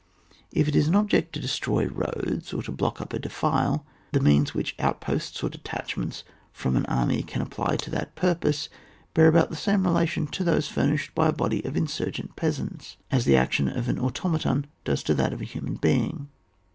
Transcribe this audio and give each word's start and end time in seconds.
If 0.51 0.67
it 0.67 0.75
is 0.75 0.87
an 0.87 0.95
object 0.95 1.31
to 1.33 1.39
destroy 1.39 1.85
roads 1.85 2.55
or 2.55 2.63
to 2.63 2.71
block 2.71 3.01
up 3.01 3.13
a 3.13 3.19
defile; 3.19 3.85
the 4.13 4.19
means 4.19 4.51
which 4.55 4.73
outposts 4.79 5.43
or 5.43 5.49
detachments 5.49 6.23
from 6.51 6.75
an 6.75 6.87
army 6.87 7.21
can 7.21 7.39
apply 7.39 7.75
to 7.75 7.91
that 7.91 8.15
purpose, 8.15 8.67
bear 9.13 9.27
about 9.27 9.51
the 9.51 9.55
same 9.55 9.85
relation 9.85 10.25
to 10.25 10.43
those 10.43 10.67
fur 10.67 10.87
nished 10.87 11.13
by 11.13 11.27
a 11.27 11.31
body 11.31 11.63
of 11.63 11.77
insurgent 11.77 12.35
peasants, 12.35 12.97
as 13.11 13.25
the 13.25 13.37
action 13.37 13.67
of 13.67 13.89
an 13.89 13.99
automaton 13.99 14.65
does 14.85 15.03
to 15.03 15.13
that 15.13 15.33
of 15.33 15.41
a 15.41 15.45
human 15.45 15.75
being. 15.75 16.29